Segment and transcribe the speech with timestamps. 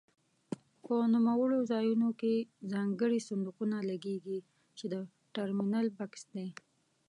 [0.83, 2.33] په نوموړو ځایونو کې
[2.71, 4.37] ځانګړي صندوقونه لګېږي
[4.77, 4.95] چې د
[5.33, 6.47] ټرمینل بکس دی.